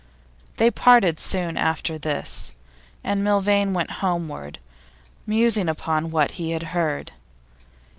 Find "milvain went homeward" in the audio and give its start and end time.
3.23-4.57